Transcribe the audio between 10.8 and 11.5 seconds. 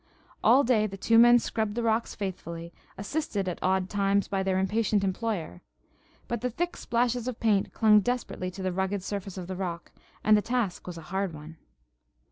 was a hard